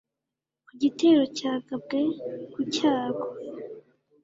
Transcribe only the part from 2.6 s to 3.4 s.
cyago